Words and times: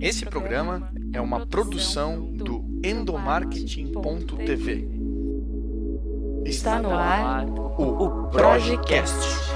Esse 0.00 0.24
programa 0.24 0.92
é 1.12 1.20
uma 1.20 1.44
produção 1.44 2.32
do 2.32 2.64
endomarketing.tv. 2.84 4.88
Está 6.44 6.80
no 6.80 6.90
ar 6.90 7.44
o 7.48 8.28
Projecast. 8.28 9.50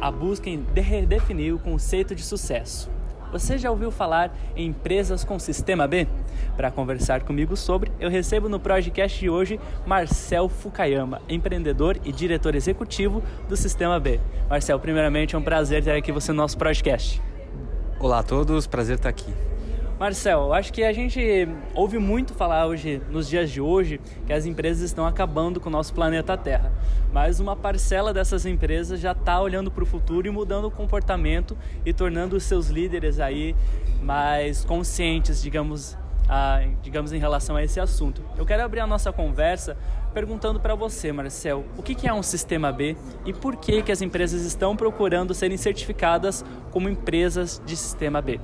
A 0.00 0.10
busca 0.10 0.50
em 0.50 0.66
redefinir 0.74 1.54
o 1.54 1.60
conceito 1.60 2.16
de 2.16 2.24
sucesso. 2.24 2.90
Você 3.30 3.58
já 3.58 3.70
ouviu 3.70 3.90
falar 3.90 4.34
em 4.56 4.68
empresas 4.68 5.22
com 5.22 5.38
sistema 5.38 5.86
B? 5.86 6.08
Para 6.56 6.70
conversar 6.70 7.22
comigo 7.22 7.56
sobre, 7.56 7.92
eu 8.00 8.08
recebo 8.08 8.48
no 8.48 8.58
podcast 8.58 9.18
de 9.18 9.28
hoje 9.28 9.60
Marcel 9.86 10.48
Fukayama, 10.48 11.20
empreendedor 11.28 11.98
e 12.04 12.12
diretor 12.12 12.54
executivo 12.54 13.22
do 13.48 13.56
Sistema 13.56 14.00
B. 14.00 14.18
Marcel, 14.48 14.80
primeiramente 14.80 15.36
é 15.36 15.38
um 15.38 15.42
prazer 15.42 15.84
ter 15.84 15.92
aqui 15.92 16.10
você 16.10 16.32
no 16.32 16.38
nosso 16.38 16.56
podcast. 16.56 17.22
Olá 18.00 18.20
a 18.20 18.22
todos, 18.22 18.66
prazer 18.66 18.96
estar 18.96 19.08
aqui. 19.10 19.47
Marcel, 19.98 20.54
acho 20.54 20.72
que 20.72 20.84
a 20.84 20.92
gente 20.92 21.20
ouve 21.74 21.98
muito 21.98 22.32
falar 22.32 22.66
hoje, 22.66 23.02
nos 23.10 23.28
dias 23.28 23.50
de 23.50 23.60
hoje, 23.60 24.00
que 24.24 24.32
as 24.32 24.46
empresas 24.46 24.84
estão 24.84 25.04
acabando 25.04 25.60
com 25.60 25.68
o 25.68 25.72
nosso 25.72 25.92
planeta 25.92 26.36
Terra. 26.36 26.72
Mas 27.12 27.40
uma 27.40 27.56
parcela 27.56 28.14
dessas 28.14 28.46
empresas 28.46 29.00
já 29.00 29.10
está 29.10 29.40
olhando 29.40 29.72
para 29.72 29.82
o 29.82 29.86
futuro 29.86 30.28
e 30.28 30.30
mudando 30.30 30.66
o 30.66 30.70
comportamento 30.70 31.58
e 31.84 31.92
tornando 31.92 32.36
os 32.36 32.44
seus 32.44 32.68
líderes 32.68 33.18
aí 33.18 33.56
mais 34.00 34.64
conscientes, 34.64 35.42
digamos, 35.42 35.98
a, 36.28 36.60
digamos 36.80 37.12
em 37.12 37.18
relação 37.18 37.56
a 37.56 37.64
esse 37.64 37.80
assunto. 37.80 38.22
Eu 38.36 38.46
quero 38.46 38.62
abrir 38.62 38.78
a 38.78 38.86
nossa 38.86 39.12
conversa 39.12 39.76
perguntando 40.14 40.60
para 40.60 40.76
você, 40.76 41.10
Marcel, 41.10 41.64
o 41.76 41.82
que 41.82 42.06
é 42.06 42.14
um 42.14 42.22
sistema 42.22 42.70
B 42.70 42.96
e 43.26 43.32
por 43.32 43.56
que, 43.56 43.82
que 43.82 43.90
as 43.90 44.00
empresas 44.00 44.42
estão 44.42 44.76
procurando 44.76 45.34
serem 45.34 45.56
certificadas 45.56 46.44
como 46.70 46.88
empresas 46.88 47.60
de 47.66 47.76
sistema 47.76 48.22
B? 48.22 48.38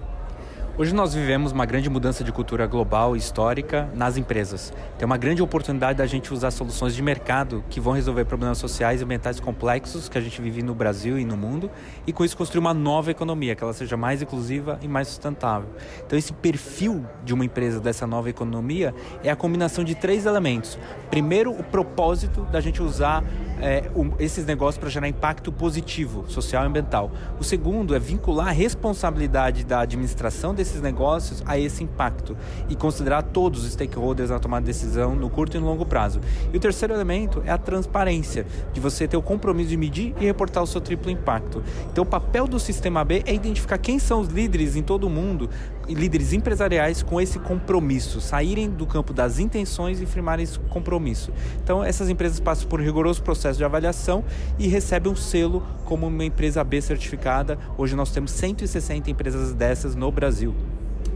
Hoje 0.76 0.92
nós 0.92 1.14
vivemos 1.14 1.52
uma 1.52 1.64
grande 1.64 1.88
mudança 1.88 2.24
de 2.24 2.32
cultura 2.32 2.66
global 2.66 3.14
e 3.14 3.18
histórica 3.20 3.88
nas 3.94 4.16
empresas. 4.16 4.72
Tem 4.98 5.06
uma 5.06 5.16
grande 5.16 5.40
oportunidade 5.40 5.98
da 5.98 6.04
gente 6.04 6.34
usar 6.34 6.50
soluções 6.50 6.96
de 6.96 7.00
mercado 7.00 7.62
que 7.70 7.78
vão 7.78 7.92
resolver 7.92 8.24
problemas 8.24 8.58
sociais 8.58 9.00
e 9.00 9.04
ambientais 9.04 9.38
complexos 9.38 10.08
que 10.08 10.18
a 10.18 10.20
gente 10.20 10.42
vive 10.42 10.64
no 10.64 10.74
Brasil 10.74 11.16
e 11.16 11.24
no 11.24 11.36
mundo 11.36 11.70
e 12.04 12.12
com 12.12 12.24
isso 12.24 12.36
construir 12.36 12.58
uma 12.58 12.74
nova 12.74 13.12
economia, 13.12 13.54
que 13.54 13.62
ela 13.62 13.72
seja 13.72 13.96
mais 13.96 14.20
inclusiva 14.20 14.76
e 14.82 14.88
mais 14.88 15.06
sustentável. 15.06 15.68
Então 16.04 16.18
esse 16.18 16.32
perfil 16.32 17.06
de 17.24 17.32
uma 17.32 17.44
empresa 17.44 17.78
dessa 17.78 18.04
nova 18.04 18.28
economia 18.28 18.92
é 19.22 19.30
a 19.30 19.36
combinação 19.36 19.84
de 19.84 19.94
três 19.94 20.26
elementos. 20.26 20.76
Primeiro, 21.08 21.52
o 21.52 21.62
propósito 21.62 22.42
da 22.46 22.60
gente 22.60 22.82
usar 22.82 23.22
é, 23.60 23.88
um, 23.94 24.10
esses 24.18 24.44
negócios 24.44 24.78
para 24.78 24.90
gerar 24.90 25.06
impacto 25.06 25.52
positivo, 25.52 26.24
social 26.28 26.64
e 26.64 26.66
ambiental. 26.66 27.12
O 27.38 27.44
segundo 27.44 27.94
é 27.94 27.98
vincular 28.00 28.48
a 28.48 28.50
responsabilidade 28.50 29.64
da 29.64 29.78
administração 29.78 30.52
desses 30.64 30.80
negócios 30.80 31.42
a 31.44 31.58
esse 31.58 31.84
impacto 31.84 32.36
e 32.68 32.74
considerar 32.74 33.22
todos 33.22 33.64
os 33.64 33.72
stakeholders 33.72 34.30
na 34.30 34.38
tomada 34.38 34.62
de 34.62 34.72
decisão 34.72 35.14
no 35.14 35.28
curto 35.28 35.56
e 35.56 35.60
no 35.60 35.66
longo 35.66 35.84
prazo. 35.84 36.20
E 36.52 36.56
o 36.56 36.60
terceiro 36.60 36.94
elemento 36.94 37.42
é 37.44 37.50
a 37.50 37.58
transparência, 37.58 38.46
de 38.72 38.80
você 38.80 39.06
ter 39.06 39.16
o 39.16 39.22
compromisso 39.22 39.68
de 39.70 39.76
medir 39.76 40.14
e 40.18 40.24
reportar 40.24 40.62
o 40.62 40.66
seu 40.66 40.80
triplo 40.80 41.10
impacto. 41.10 41.62
Então, 41.92 42.02
o 42.02 42.06
papel 42.06 42.46
do 42.46 42.58
sistema 42.58 43.04
B 43.04 43.22
é 43.26 43.34
identificar 43.34 43.76
quem 43.76 43.98
são 43.98 44.20
os 44.20 44.28
líderes 44.28 44.74
em 44.74 44.82
todo 44.82 45.06
o 45.06 45.10
mundo, 45.10 45.50
líderes 45.88 46.32
empresariais 46.32 47.02
com 47.02 47.20
esse 47.20 47.38
compromisso, 47.38 48.20
saírem 48.20 48.70
do 48.70 48.86
campo 48.86 49.12
das 49.12 49.38
intenções 49.38 50.00
e 50.00 50.06
firmarem 50.06 50.44
esse 50.44 50.58
compromisso. 50.58 51.32
Então, 51.62 51.84
essas 51.84 52.08
empresas 52.08 52.40
passam 52.40 52.68
por 52.68 52.80
um 52.80 52.84
rigoroso 52.84 53.22
processo 53.22 53.58
de 53.58 53.64
avaliação 53.64 54.24
e 54.58 54.66
recebem 54.66 55.12
um 55.12 55.16
selo 55.16 55.62
como 55.84 56.06
uma 56.06 56.24
empresa 56.24 56.62
B 56.64 56.80
certificada. 56.80 57.58
Hoje 57.76 57.94
nós 57.94 58.10
temos 58.10 58.30
160 58.30 59.10
empresas 59.10 59.52
dessas 59.52 59.94
no 59.94 60.10
Brasil. 60.10 60.54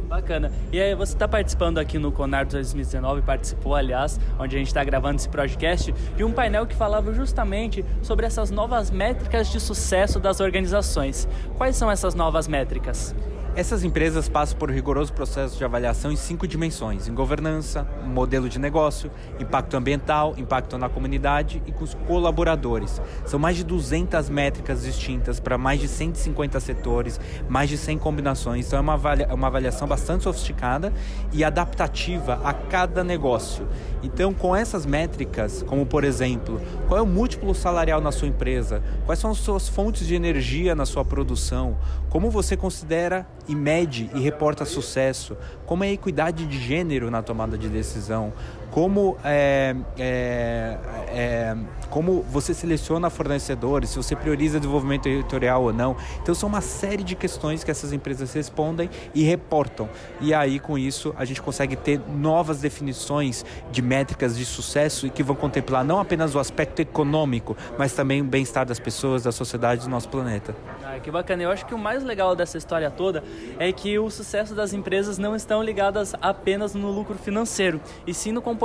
Bacana. 0.08 0.50
E 0.72 0.80
aí, 0.80 0.94
você 0.94 1.12
está 1.12 1.28
participando 1.28 1.76
aqui 1.76 1.98
no 1.98 2.10
Conar 2.10 2.46
2019, 2.46 3.20
participou, 3.20 3.74
aliás, 3.74 4.18
onde 4.38 4.56
a 4.56 4.58
gente 4.58 4.68
está 4.68 4.82
gravando 4.82 5.16
esse 5.16 5.28
podcast, 5.28 5.92
de 6.16 6.24
um 6.24 6.32
painel 6.32 6.66
que 6.66 6.74
falava 6.74 7.12
justamente 7.12 7.84
sobre 8.00 8.24
essas 8.24 8.50
novas 8.50 8.90
métricas 8.90 9.48
de 9.48 9.60
sucesso 9.60 10.18
das 10.18 10.40
organizações. 10.40 11.28
Quais 11.58 11.76
são 11.76 11.90
essas 11.90 12.14
novas 12.14 12.48
métricas? 12.48 13.14
Essas 13.58 13.82
empresas 13.82 14.28
passam 14.28 14.56
por 14.56 14.70
um 14.70 14.72
rigoroso 14.72 15.12
processo 15.12 15.58
de 15.58 15.64
avaliação 15.64 16.12
em 16.12 16.16
cinco 16.16 16.46
dimensões: 16.46 17.08
em 17.08 17.12
governança, 17.12 17.84
modelo 18.06 18.48
de 18.48 18.56
negócio, 18.56 19.10
impacto 19.40 19.76
ambiental, 19.76 20.32
impacto 20.38 20.78
na 20.78 20.88
comunidade 20.88 21.60
e 21.66 21.72
com 21.72 21.82
os 21.82 21.92
colaboradores. 22.06 23.02
São 23.26 23.36
mais 23.36 23.56
de 23.56 23.64
200 23.64 24.30
métricas 24.30 24.84
distintas 24.84 25.40
para 25.40 25.58
mais 25.58 25.80
de 25.80 25.88
150 25.88 26.60
setores, 26.60 27.20
mais 27.48 27.68
de 27.68 27.76
100 27.76 27.98
combinações. 27.98 28.64
Então 28.64 28.78
é 28.78 28.80
uma, 28.80 28.94
avalia 28.94 29.34
uma 29.34 29.48
avaliação 29.48 29.88
bastante 29.88 30.22
sofisticada 30.22 30.92
e 31.32 31.42
adaptativa 31.42 32.40
a 32.44 32.54
cada 32.54 33.02
negócio. 33.02 33.66
Então, 34.04 34.32
com 34.32 34.54
essas 34.54 34.86
métricas, 34.86 35.64
como 35.64 35.84
por 35.84 36.04
exemplo, 36.04 36.60
qual 36.86 37.00
é 37.00 37.02
o 37.02 37.06
múltiplo 37.06 37.52
salarial 37.56 38.00
na 38.00 38.12
sua 38.12 38.28
empresa, 38.28 38.80
quais 39.04 39.18
são 39.18 39.32
as 39.32 39.38
suas 39.38 39.68
fontes 39.68 40.06
de 40.06 40.14
energia 40.14 40.76
na 40.76 40.86
sua 40.86 41.04
produção, 41.04 41.76
como 42.08 42.30
você 42.30 42.56
considera 42.56 43.26
e 43.48 43.54
mede 43.54 44.10
e 44.14 44.20
reporta 44.20 44.64
sucesso, 44.64 45.36
como 45.66 45.82
é 45.82 45.88
a 45.88 45.92
equidade 45.92 46.46
de 46.46 46.58
gênero 46.58 47.10
na 47.10 47.22
tomada 47.22 47.56
de 47.56 47.68
decisão, 47.68 48.32
como, 48.70 49.16
é, 49.24 49.74
é, 49.98 50.78
é, 51.08 51.56
como 51.90 52.22
você 52.22 52.52
seleciona 52.52 53.08
fornecedores, 53.10 53.90
se 53.90 53.96
você 53.96 54.14
prioriza 54.14 54.60
desenvolvimento 54.60 55.04
territorial 55.04 55.62
ou 55.62 55.72
não. 55.72 55.96
Então, 56.22 56.34
são 56.34 56.48
uma 56.48 56.60
série 56.60 57.02
de 57.02 57.16
questões 57.16 57.64
que 57.64 57.70
essas 57.70 57.92
empresas 57.92 58.32
respondem 58.32 58.90
e 59.14 59.22
reportam. 59.22 59.88
E 60.20 60.34
aí, 60.34 60.58
com 60.58 60.76
isso, 60.76 61.14
a 61.16 61.24
gente 61.24 61.40
consegue 61.40 61.76
ter 61.76 62.00
novas 62.08 62.60
definições 62.60 63.44
de 63.70 63.80
métricas 63.80 64.36
de 64.36 64.44
sucesso 64.44 65.06
e 65.06 65.10
que 65.10 65.22
vão 65.22 65.34
contemplar 65.34 65.84
não 65.84 65.98
apenas 65.98 66.34
o 66.34 66.38
aspecto 66.38 66.80
econômico, 66.80 67.56
mas 67.78 67.92
também 67.92 68.20
o 68.20 68.24
bem-estar 68.24 68.66
das 68.66 68.78
pessoas, 68.78 69.22
da 69.22 69.32
sociedade 69.32 69.82
do 69.82 69.88
nosso 69.88 70.08
planeta. 70.08 70.54
Ah, 70.84 70.98
que 71.00 71.10
bacana. 71.10 71.42
Eu 71.42 71.50
acho 71.50 71.66
que 71.66 71.74
o 71.74 71.78
mais 71.78 72.04
legal 72.04 72.36
dessa 72.36 72.58
história 72.58 72.90
toda 72.90 73.24
é 73.58 73.72
que 73.72 73.98
o 73.98 74.10
sucesso 74.10 74.54
das 74.54 74.72
empresas 74.72 75.18
não 75.18 75.34
estão 75.34 75.62
ligadas 75.62 76.14
apenas 76.20 76.74
no 76.74 76.90
lucro 76.90 77.16
financeiro, 77.16 77.80
e 78.06 78.12
sim 78.12 78.32
no 78.32 78.42
comportamento 78.42 78.57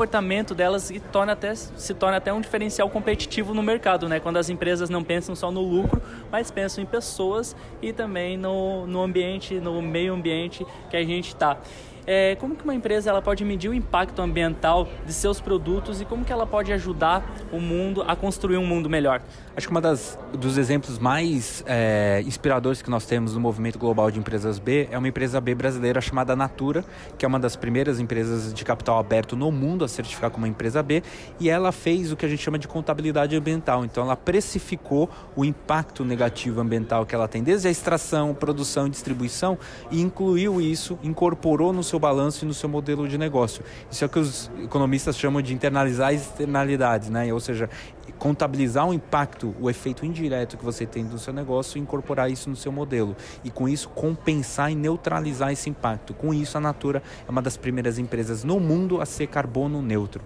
delas 0.53 0.89
e 0.89 0.99
torna 0.99 1.33
até, 1.33 1.53
se 1.55 1.93
torna 1.93 2.17
até 2.17 2.33
um 2.33 2.41
diferencial 2.41 2.89
competitivo 2.89 3.53
no 3.53 3.61
mercado, 3.61 4.09
né? 4.09 4.19
Quando 4.19 4.37
as 4.37 4.49
empresas 4.49 4.89
não 4.89 5.03
pensam 5.03 5.35
só 5.35 5.51
no 5.51 5.61
lucro, 5.61 6.01
mas 6.31 6.51
pensam 6.51 6.83
em 6.83 6.87
pessoas 6.87 7.55
e 7.81 7.93
também 7.93 8.35
no, 8.35 8.85
no 8.87 9.01
ambiente, 9.01 9.55
no 9.55 9.81
meio 9.81 10.13
ambiente 10.13 10.65
que 10.89 10.97
a 10.97 11.03
gente 11.03 11.29
está. 11.29 11.57
É, 12.05 12.35
como 12.35 12.55
que 12.55 12.63
uma 12.63 12.75
empresa 12.75 13.09
ela 13.09 13.21
pode 13.21 13.45
medir 13.45 13.69
o 13.69 13.73
impacto 13.73 14.21
ambiental 14.21 14.87
de 15.05 15.13
seus 15.13 15.39
produtos 15.39 16.01
e 16.01 16.05
como 16.05 16.25
que 16.25 16.33
ela 16.33 16.45
pode 16.45 16.71
ajudar 16.73 17.23
o 17.51 17.59
mundo 17.59 18.03
a 18.07 18.15
construir 18.15 18.57
um 18.57 18.65
mundo 18.65 18.89
melhor? 18.89 19.21
Acho 19.55 19.67
que 19.67 19.81
das 19.81 20.17
dos 20.33 20.57
exemplos 20.57 20.97
mais 20.97 21.63
é, 21.67 22.23
inspiradores 22.25 22.81
que 22.81 22.89
nós 22.89 23.05
temos 23.05 23.35
no 23.35 23.39
movimento 23.39 23.77
global 23.77 24.09
de 24.09 24.19
empresas 24.19 24.57
B 24.57 24.87
é 24.91 24.97
uma 24.97 25.07
empresa 25.07 25.39
B 25.39 25.53
brasileira 25.53 26.01
chamada 26.01 26.35
Natura, 26.35 26.83
que 27.17 27.25
é 27.25 27.27
uma 27.27 27.39
das 27.39 27.55
primeiras 27.55 27.99
empresas 27.99 28.51
de 28.53 28.65
capital 28.65 28.97
aberto 28.97 29.35
no 29.35 29.51
mundo 29.51 29.85
a 29.85 29.87
certificar 29.87 30.31
como 30.31 30.47
empresa 30.47 30.81
B, 30.81 31.03
e 31.39 31.49
ela 31.49 31.71
fez 31.71 32.11
o 32.11 32.15
que 32.15 32.25
a 32.25 32.29
gente 32.29 32.41
chama 32.41 32.57
de 32.57 32.67
contabilidade 32.67 33.35
ambiental. 33.35 33.85
Então 33.85 34.03
ela 34.03 34.15
precificou 34.15 35.09
o 35.35 35.45
impacto 35.45 36.03
negativo 36.03 36.59
ambiental 36.59 37.05
que 37.05 37.13
ela 37.13 37.27
tem 37.27 37.43
desde 37.43 37.67
a 37.67 37.71
extração, 37.71 38.33
produção 38.33 38.87
e 38.87 38.89
distribuição 38.89 39.57
e 39.91 40.01
incluiu 40.01 40.59
isso, 40.59 40.97
incorporou 41.03 41.71
no 41.71 41.83
seu 41.93 41.99
balanço 41.99 42.43
e 42.43 42.47
no 42.47 42.53
seu 42.53 42.67
modelo 42.67 43.07
de 43.07 43.17
negócio. 43.17 43.63
Isso 43.89 44.03
é 44.03 44.07
o 44.07 44.09
que 44.09 44.17
os 44.17 44.49
economistas 44.63 45.15
chamam 45.15 45.41
de 45.41 45.53
internalizar 45.53 46.11
externalidades, 46.11 47.09
né? 47.09 47.31
Ou 47.31 47.39
seja, 47.39 47.69
contabilizar 48.17 48.87
o 48.87 48.93
impacto, 48.93 49.53
o 49.61 49.69
efeito 49.69 50.05
indireto 50.05 50.57
que 50.57 50.65
você 50.65 50.87
tem 50.87 51.03
no 51.03 51.19
seu 51.19 51.31
negócio 51.31 51.77
e 51.77 51.81
incorporar 51.81 52.31
isso 52.31 52.49
no 52.49 52.55
seu 52.55 52.71
modelo. 52.71 53.15
E 53.43 53.51
com 53.51 53.69
isso 53.69 53.89
compensar 53.89 54.71
e 54.71 54.75
neutralizar 54.75 55.51
esse 55.51 55.69
impacto. 55.69 56.15
Com 56.15 56.33
isso 56.33 56.57
a 56.57 56.61
Natura 56.61 57.03
é 57.27 57.29
uma 57.29 57.41
das 57.41 57.57
primeiras 57.57 57.99
empresas 57.99 58.43
no 58.43 58.59
mundo 58.59 58.99
a 58.99 59.05
ser 59.05 59.27
carbono 59.27 59.81
neutro. 59.81 60.23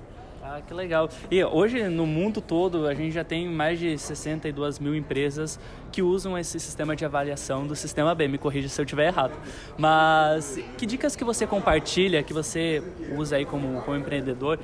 Ah, 0.58 0.62
que 0.62 0.74
legal. 0.74 1.08
E 1.30 1.44
hoje 1.44 1.88
no 1.88 2.08
mundo 2.08 2.42
todo 2.42 2.88
a 2.88 2.94
gente 2.96 3.12
já 3.12 3.24
tem 3.24 3.48
mais 3.48 3.78
de 3.78 3.96
62 3.96 4.80
mil 4.80 4.96
empresas 4.96 5.60
que 5.92 6.02
usam 6.02 6.36
esse 6.36 6.60
sistema 6.60 6.96
de 6.96 7.06
avaliação 7.06 7.68
do 7.68 7.76
sistema 7.76 8.16
B. 8.16 8.28
Me 8.28 8.40
corrija 8.40 8.68
se 8.68 8.82
eu 8.82 8.84
estiver 8.84 9.06
errado. 9.06 9.34
Mas 9.78 10.60
que 10.76 10.88
dicas 10.88 11.16
que 11.16 11.24
você 11.24 11.46
compartilha, 11.46 12.24
que 12.24 12.34
você 12.34 12.82
usa 13.16 13.36
aí 13.36 13.46
como, 13.46 13.82
como 13.84 13.98
empreendedor, 13.98 14.58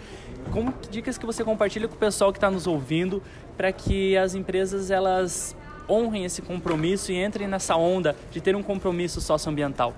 como 0.51 0.74
que 0.74 0.90
dicas 0.90 1.16
que 1.16 1.28
você 1.28 1.44
compartilha 1.44 1.88
com 1.88 1.94
o 1.94 2.00
pessoal 2.00 2.31
que 2.31 2.38
está 2.38 2.50
nos 2.50 2.66
ouvindo 2.66 3.22
para 3.56 3.72
que 3.72 4.18
as 4.18 4.34
empresas 4.34 4.90
elas 4.90 5.56
honrem 5.88 6.25
esse 6.25 6.42
compromisso 6.42 7.12
e 7.12 7.24
entrem 7.24 7.48
nessa 7.48 7.75
onda 7.75 8.16
de 8.31 8.42
ter 8.42 8.56
um 8.56 8.63
compromisso 8.63 9.22
socioambiental? 9.22 9.94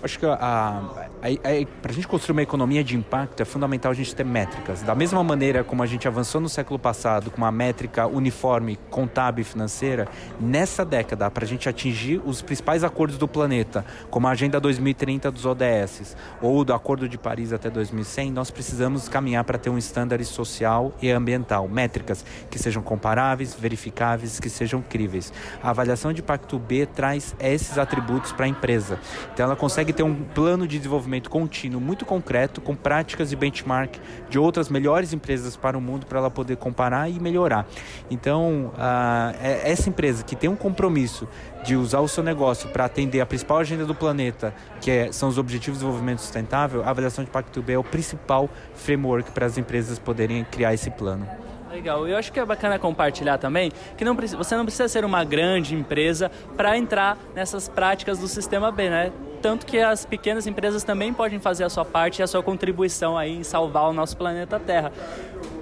Acho 0.00 0.18
que 0.18 0.26
para 0.26 1.90
a 1.90 1.92
gente 1.92 2.06
construir 2.06 2.34
uma 2.34 2.42
economia 2.42 2.84
de 2.84 2.96
impacto 2.96 3.40
é 3.40 3.44
fundamental 3.44 3.90
a 3.90 3.94
gente 3.94 4.14
ter 4.14 4.24
métricas. 4.24 4.82
Da 4.82 4.94
mesma 4.94 5.24
maneira 5.24 5.64
como 5.64 5.82
a 5.82 5.86
gente 5.86 6.06
avançou 6.06 6.40
no 6.40 6.48
século 6.48 6.78
passado 6.78 7.30
com 7.32 7.38
uma 7.38 7.50
métrica 7.50 8.06
uniforme, 8.06 8.78
contábil 8.90 9.42
e 9.42 9.44
financeira, 9.44 10.06
nessa 10.40 10.84
década, 10.84 11.28
para 11.30 11.44
a 11.44 11.48
gente 11.48 11.68
atingir 11.68 12.22
os 12.24 12.40
principais 12.42 12.84
acordos 12.84 13.18
do 13.18 13.26
planeta, 13.26 13.84
como 14.08 14.28
a 14.28 14.30
Agenda 14.30 14.60
2030 14.60 15.32
dos 15.32 15.44
ODS 15.44 16.16
ou 16.40 16.64
do 16.64 16.72
Acordo 16.72 17.08
de 17.08 17.18
Paris 17.18 17.52
até 17.52 17.68
2100, 17.68 18.30
nós 18.30 18.52
precisamos 18.52 19.08
caminhar 19.08 19.42
para 19.42 19.58
ter 19.58 19.70
um 19.70 19.78
estándar 19.78 20.24
social 20.24 20.92
e 21.02 21.10
ambiental, 21.10 21.66
métricas 21.68 22.24
que 22.48 22.58
sejam 22.58 22.82
comparáveis, 22.82 23.52
verificáveis, 23.52 24.38
que 24.38 24.48
sejam 24.48 24.80
críveis. 24.80 25.32
A 25.60 25.70
avaliação 25.70 26.12
de 26.12 26.20
impacto 26.20 26.56
B 26.56 26.86
traz 26.86 27.34
esses 27.40 27.78
atributos 27.78 28.30
para 28.30 28.46
a 28.46 28.48
empresa. 28.48 29.00
Então 29.34 29.44
ela 29.44 29.56
consegue 29.56 29.87
consegue 29.88 29.92
ter 29.92 30.02
um 30.02 30.14
plano 30.14 30.66
de 30.66 30.76
desenvolvimento 30.76 31.30
contínuo 31.30 31.80
muito 31.80 32.04
concreto, 32.04 32.60
com 32.60 32.74
práticas 32.74 33.32
e 33.32 33.36
benchmark 33.36 33.96
de 34.28 34.38
outras 34.38 34.68
melhores 34.68 35.12
empresas 35.12 35.56
para 35.56 35.76
o 35.76 35.80
mundo 35.80 36.06
para 36.06 36.18
ela 36.18 36.30
poder 36.30 36.56
comparar 36.56 37.08
e 37.08 37.18
melhorar. 37.18 37.66
Então, 38.10 38.72
uh, 38.74 39.36
essa 39.40 39.88
empresa 39.88 40.22
que 40.22 40.36
tem 40.36 40.48
um 40.48 40.56
compromisso 40.56 41.26
de 41.64 41.76
usar 41.76 42.00
o 42.00 42.08
seu 42.08 42.22
negócio 42.22 42.68
para 42.70 42.84
atender 42.84 43.20
a 43.20 43.26
principal 43.26 43.58
agenda 43.58 43.84
do 43.84 43.94
planeta, 43.94 44.54
que 44.80 44.90
é, 44.90 45.12
são 45.12 45.28
os 45.28 45.38
Objetivos 45.38 45.78
de 45.78 45.84
Desenvolvimento 45.84 46.20
Sustentável, 46.20 46.82
a 46.82 46.90
avaliação 46.90 47.24
de 47.24 47.30
Impacto 47.30 47.62
B 47.62 47.72
é 47.72 47.78
o 47.78 47.84
principal 47.84 48.48
framework 48.74 49.30
para 49.30 49.46
as 49.46 49.58
empresas 49.58 49.98
poderem 49.98 50.44
criar 50.44 50.74
esse 50.74 50.90
plano. 50.90 51.26
Legal. 51.70 52.08
Eu 52.08 52.16
acho 52.16 52.32
que 52.32 52.40
é 52.40 52.44
bacana 52.44 52.78
compartilhar 52.78 53.38
também 53.38 53.70
que 53.96 54.04
não, 54.04 54.14
você 54.14 54.56
não 54.56 54.64
precisa 54.64 54.88
ser 54.88 55.04
uma 55.04 55.24
grande 55.24 55.74
empresa 55.74 56.30
para 56.56 56.76
entrar 56.76 57.18
nessas 57.34 57.68
práticas 57.68 58.18
do 58.18 58.26
sistema 58.28 58.70
B, 58.70 58.88
né? 58.88 59.12
tanto 59.40 59.66
que 59.66 59.78
as 59.78 60.04
pequenas 60.04 60.46
empresas 60.46 60.82
também 60.82 61.12
podem 61.12 61.38
fazer 61.38 61.64
a 61.64 61.70
sua 61.70 61.84
parte 61.84 62.18
e 62.18 62.22
a 62.22 62.26
sua 62.26 62.42
contribuição 62.42 63.16
aí 63.16 63.36
em 63.36 63.42
salvar 63.42 63.88
o 63.88 63.92
nosso 63.92 64.16
planeta 64.16 64.58
Terra. 64.58 64.92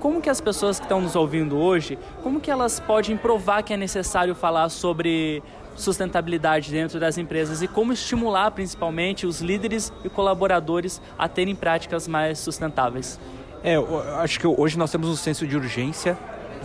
Como 0.01 0.21
que 0.21 0.31
as 0.31 0.41
pessoas 0.41 0.79
que 0.79 0.85
estão 0.85 1.01
nos 1.01 1.17
ouvindo 1.17 1.59
hoje, 1.59 1.99
como 2.23 2.41
que 2.41 2.51
elas 2.51 2.81
podem 2.81 3.17
provar 3.17 3.63
que 3.63 3.73
é 3.73 3.77
necessário 3.77 4.35
falar 4.35 4.69
sobre 4.69 5.43
sustentabilidade 5.75 6.71
dentro 6.71 6.99
das 6.99 7.19
empresas 7.19 7.61
e 7.61 7.69
como 7.69 7.93
estimular 7.93 8.51
principalmente 8.51 9.27
os 9.27 9.43
líderes 9.43 9.93
e 10.03 10.09
colaboradores 10.09 11.03
a 11.19 11.29
terem 11.29 11.55
práticas 11.55 12.09
mais 12.09 12.39
sustentáveis? 12.39 13.19
É, 13.63 13.77
eu 13.77 14.01
acho 14.21 14.39
que 14.39 14.47
hoje 14.47 14.79
nós 14.79 14.91
temos 14.91 15.09
um 15.09 15.17
senso 15.17 15.47
de 15.47 15.57
urgência 15.57 16.17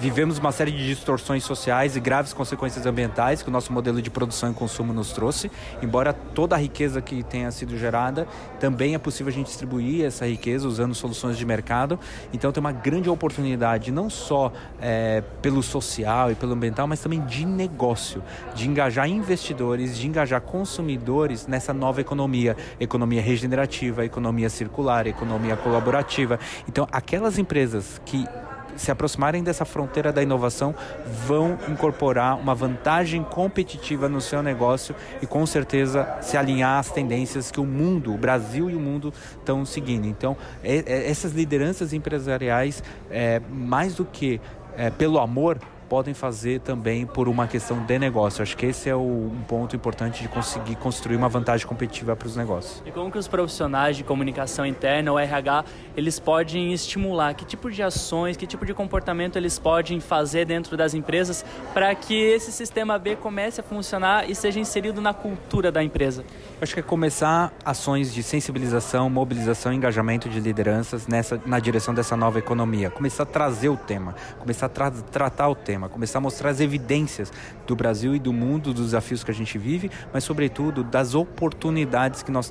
vivemos 0.02 0.40
uma 0.40 0.52
série 0.52 0.72
de 0.72 0.84
distorções 0.84 1.44
sociais 1.44 1.96
e 1.96 2.00
graves 2.00 2.34
consequências 2.34 2.88
ambientais 2.88 3.44
que 3.44 3.50
o 3.50 3.52
nosso 3.52 3.72
modelo 3.72 4.02
de 4.02 4.10
produção 4.10 4.50
e 4.50 4.54
consumo 4.54 4.92
nos 4.92 5.12
trouxe. 5.12 5.52
Embora 5.80 6.12
toda 6.12 6.56
a 6.56 6.58
riqueza 6.58 7.00
que 7.04 7.22
tenha 7.22 7.52
sido 7.52 7.78
gerada, 7.78 8.28
também 8.60 8.96
é 8.96 8.98
possível 8.98 9.32
a 9.32 9.34
gente 9.34 9.46
distribuir 9.46 10.04
essa 10.04 10.26
riqueza 10.26 10.68
usando 10.68 10.96
soluções 10.96 11.38
de 11.38 11.46
mercado. 11.46 12.00
Então 12.34 12.52
tem 12.52 12.60
uma 12.60 12.72
grande 12.72 13.12
oportunidade, 13.12 13.92
não 13.92 14.10
só 14.10 14.52
é, 14.82 15.22
pelo 15.40 15.62
social 15.62 16.32
e 16.32 16.36
pelo 16.36 16.54
ambiental, 16.54 16.88
mas 16.88 17.00
também 17.00 17.22
de 17.22 17.46
negócio, 17.46 18.24
de 18.56 18.68
engajar 18.68 19.08
investidores, 19.08 19.96
de 19.96 20.08
engajar 20.08 20.42
consumidores 20.42 21.46
nessa 21.46 21.76
nova 21.76 22.02
economia, 22.02 22.58
economia 22.80 23.22
regenerativa, 23.22 24.04
economia 24.04 24.50
circular, 24.50 25.06
economia 25.06 25.56
colaborativa. 25.56 26.40
Então 26.68 26.88
aquelas 26.92 27.38
empresas 27.38 28.02
que 28.04 28.26
se 28.76 28.92
aproximarem 28.92 29.44
dessa 29.44 29.66
fronteira 29.66 30.12
da 30.12 30.22
inovação, 30.22 30.74
vão 31.26 31.58
incorporar 31.68 32.38
uma 32.38 32.56
vantagem 32.56 33.24
competitiva 33.24 34.10
no 34.10 34.22
seu 34.22 34.42
negócio 34.42 34.96
e 35.22 35.28
com 35.28 35.46
certeza 35.46 36.18
se 36.22 36.38
alinhar 36.38 36.80
às 36.80 36.90
tendências 36.90 37.52
que 37.52 37.60
o 37.60 37.66
mundo, 37.66 38.14
o 38.14 38.18
Brasil 38.18 38.70
e 38.70 38.76
o 38.76 38.80
mundo 38.80 39.14
estão 39.38 39.66
seguindo. 39.66 40.08
Então, 40.08 40.36
essas 40.64 41.34
lideranças 41.34 41.94
empresariais, 41.94 42.84
é, 43.10 43.42
mais 43.50 43.96
do 43.96 44.06
que 44.06 44.40
é, 44.78 44.90
pelo 44.90 45.20
amor, 45.20 45.60
podem 45.92 46.14
fazer 46.14 46.62
também 46.62 47.06
por 47.06 47.28
uma 47.28 47.46
questão 47.48 47.84
de 47.84 48.00
negócio. 48.00 48.42
Acho 48.42 48.56
que 48.56 48.66
esse 48.66 48.90
é 48.90 48.96
o, 48.96 49.02
um 49.02 49.44
ponto 49.46 49.76
importante 49.76 50.22
de 50.22 50.30
conseguir 50.30 50.78
construir 50.78 51.18
uma 51.18 51.28
vantagem 51.28 51.68
competitiva 51.68 52.16
para 52.16 52.30
os 52.30 52.38
negócios. 52.38 52.82
E 52.86 52.92
como 52.92 53.12
que 53.12 53.18
os 53.18 53.28
profissionais 53.28 53.98
de 53.98 54.04
comunicação 54.06 54.66
interna, 54.66 55.12
o 55.12 55.20
RH, 55.20 55.66
eles 55.98 56.18
podem 56.18 56.72
estimular? 56.72 57.34
Que 57.34 57.44
tipo 57.44 57.70
de 57.70 57.84
ações, 57.84 58.38
que 58.38 58.48
tipo 58.48 58.66
de 58.66 58.74
comportamento 58.74 59.36
eles 59.36 59.60
podem 59.60 60.00
fazer 60.00 60.46
dentro 60.46 60.78
das 60.78 60.94
empresas 60.94 61.44
para 61.74 61.94
que 61.94 62.16
esse 62.16 62.54
sistema 62.54 62.98
B 62.98 63.18
comece 63.18 63.60
a 63.60 63.64
funcionar 63.64 64.30
e 64.30 64.34
seja 64.34 64.62
inserido 64.62 65.02
na 65.02 65.14
cultura 65.14 65.74
da 65.74 65.84
empresa? 65.84 66.24
Acho 66.62 66.74
que 66.74 66.80
é 66.80 66.84
começar 66.84 67.52
ações 67.66 68.14
de 68.14 68.24
sensibilização, 68.24 69.10
mobilização 69.10 69.74
engajamento 69.74 70.30
de 70.30 70.40
lideranças 70.40 71.06
nessa, 71.06 71.42
na 71.46 71.60
direção 71.60 71.94
dessa 71.94 72.16
nova 72.16 72.40
economia. 72.40 72.90
Começar 72.90 73.24
a 73.24 73.26
trazer 73.26 73.68
o 73.68 73.76
tema, 73.76 74.16
começar 74.40 74.68
a 74.68 74.70
tra 74.70 74.90
tratar 74.90 75.50
o 75.50 75.56
tema 75.56 75.81
começar 75.90 76.20
a 76.20 76.22
mostrar 76.22 76.50
as 76.50 76.60
evidências 76.60 77.32
do 77.68 77.76
Brasil 77.76 78.16
e 78.16 78.20
do 78.20 78.32
mundo, 78.32 78.74
dos 78.74 78.86
desafios 78.86 79.24
que 79.24 79.32
a 79.32 79.34
gente 79.34 79.58
vive, 79.58 79.92
mas 80.14 80.24
sobretudo 80.24 80.84
das 80.84 81.14
oportunidades 81.16 82.24
que 82.24 82.32
nós 82.32 82.50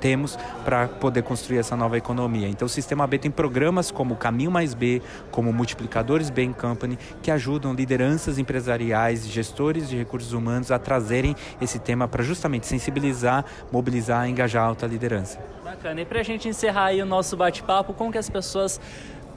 temos 0.00 0.38
para 0.64 0.88
poder 0.88 1.22
construir 1.22 1.58
essa 1.58 1.76
nova 1.76 1.96
economia. 1.96 2.48
Então 2.48 2.66
o 2.66 2.68
Sistema 2.68 3.06
B 3.06 3.18
tem 3.18 3.30
programas 3.30 3.90
como 3.90 4.16
Caminho 4.16 4.50
Mais 4.50 4.74
B, 4.74 5.00
como 5.30 5.52
Multiplicadores 5.52 6.30
B 6.30 6.42
Company, 6.48 6.98
que 7.22 7.30
ajudam 7.30 7.72
lideranças 7.72 8.38
empresariais, 8.38 9.26
gestores 9.26 9.88
de 9.88 9.96
recursos 9.96 10.32
humanos 10.32 10.70
a 10.70 10.78
trazerem 10.78 11.36
esse 11.60 11.78
tema 11.78 12.08
para 12.08 12.22
justamente 12.22 12.66
sensibilizar, 12.66 13.44
mobilizar 13.70 14.28
engajar 14.28 14.64
a 14.64 14.66
alta 14.66 14.86
liderança. 14.86 15.38
Bacana. 15.64 16.00
E 16.00 16.04
para 16.04 16.20
a 16.20 16.22
gente 16.22 16.48
encerrar 16.48 16.86
aí 16.86 17.00
o 17.00 17.06
nosso 17.06 17.36
bate-papo, 17.36 17.94
como 17.94 18.10
que 18.10 18.18
as 18.18 18.28
pessoas 18.28 18.80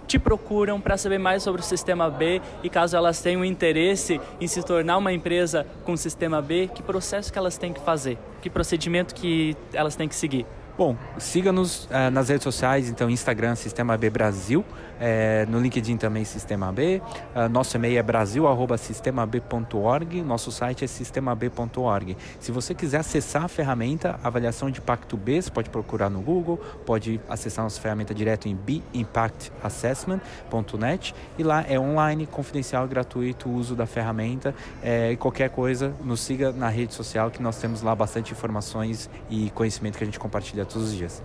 te 0.06 0.19
procuram 0.19 0.80
para 0.80 0.98
saber 0.98 1.18
mais 1.18 1.44
sobre 1.44 1.62
o 1.62 1.63
Sistema 1.63 2.10
B 2.10 2.42
e 2.63 2.69
caso 2.69 2.96
elas 2.96 3.22
tenham 3.22 3.44
interesse 3.44 4.19
em 4.40 4.48
se 4.48 4.63
tornar 4.63 4.98
uma 4.98 5.12
empresa 5.12 5.66
com 5.84 5.98
Sistema 5.98 6.42
B, 6.42 6.69
que 6.74 6.84
processo 6.84 7.31
que 7.31 7.38
elas 7.38 7.57
têm 7.57 7.74
que 7.74 7.81
fazer? 7.81 8.18
Que 8.42 8.50
procedimento 8.50 9.13
que 9.16 9.56
elas 9.74 9.96
têm 9.96 10.07
que 10.07 10.16
seguir? 10.16 10.46
Bom, 10.77 10.98
siga-nos 11.18 11.86
uh, 11.86 12.12
nas 12.12 12.27
redes 12.27 12.44
sociais, 12.44 12.89
então 12.89 13.10
Instagram 13.10 13.56
Sistema 13.56 13.95
B 13.95 14.10
Brasil, 14.10 14.66
é, 15.00 15.45
no 15.50 15.57
LinkedIn 15.57 15.95
também 15.95 16.25
Sistema 16.25 16.69
B. 16.69 17.01
Uh, 17.33 17.48
nosso 17.48 17.77
e-mail 17.77 17.98
é 17.98 18.04
brasil@sistemab.org. 18.04 20.22
Nosso 20.22 20.51
site 20.51 20.83
é 20.83 20.88
sistemab.org. 20.88 22.18
Se 22.42 22.51
você 22.51 22.74
quiser 22.74 22.98
acessar 22.98 23.45
a 23.45 23.48
ferramenta 23.48 24.19
avaliação 24.22 24.69
de 24.69 24.81
impacto 24.81 25.16
B, 25.16 25.42
você 25.42 25.50
pode 25.50 25.69
procurar 25.69 26.10
no 26.10 26.19
Google, 26.19 26.60
pode 26.86 27.22
acessar 27.30 27.63
nossa 27.63 27.80
ferramenta 27.80 28.13
direto 28.13 28.50
em 28.50 28.56
bimpactassessment.net 28.56 31.16
e 31.38 31.44
lá 31.44 31.63
é 31.68 31.80
online, 31.80 32.27
confidencial, 32.27 32.86
gratuito 32.86 33.48
o 33.48 33.54
uso 33.54 33.77
da 33.77 33.86
ferramenta. 33.86 34.54
E 34.83 35.16
qualquer 35.16 35.51
coisa, 35.51 35.95
nos 36.04 36.19
siga 36.19 36.51
na 36.51 36.68
rede 36.68 36.94
social 36.94 37.31
que 37.31 37.41
nós 37.41 37.58
temos 37.58 37.82
lá 37.82 37.96
bastante 37.96 38.34
informações 38.34 39.10
e 39.29 39.50
conhecimento 39.51 39.98
que 39.98 40.03
a 40.03 40.08
gente 40.08 40.20
compartilha 40.20 40.64
todos 40.65 40.89
os 40.89 40.95
dias. 40.95 41.24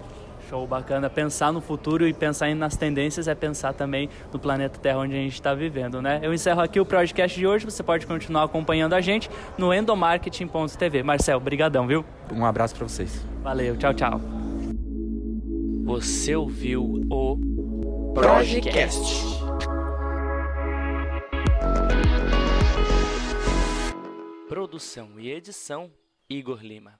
Show 0.48 0.66
bacana. 0.66 1.08
Pensar 1.08 1.52
no 1.52 1.60
futuro 1.60 2.08
e 2.08 2.12
pensar 2.12 2.52
nas 2.56 2.76
tendências 2.76 3.28
é 3.28 3.34
pensar 3.36 3.72
também 3.72 4.08
no 4.32 4.38
planeta 4.38 4.80
Terra 4.80 4.98
onde 4.98 5.14
a 5.14 5.18
gente 5.18 5.34
está 5.34 5.54
vivendo, 5.54 6.02
né? 6.02 6.18
Eu 6.22 6.34
encerro 6.34 6.60
aqui 6.60 6.80
o 6.80 6.84
podcast 6.84 7.38
de 7.38 7.46
hoje. 7.46 7.64
Você 7.64 7.84
pode 7.84 8.04
continuar 8.04 8.42
acompanhando 8.42 8.94
a 8.94 9.00
gente 9.00 9.30
no 9.56 9.72
endomarketing.tv. 9.72 11.04
Marcel, 11.04 11.38
brigadão, 11.38 11.86
viu? 11.86 12.04
Um 12.32 12.44
abraço 12.44 12.74
para 12.74 12.88
vocês. 12.88 13.24
Valeu, 13.42 13.76
tchau, 13.76 13.94
tchau. 13.94 14.20
Você 15.84 16.34
ouviu 16.34 17.06
o 17.08 18.12
Projecast. 18.12 19.40
Produção 24.48 25.10
e 25.16 25.30
edição 25.30 25.90
Igor 26.28 26.60
Lima. 26.60 26.99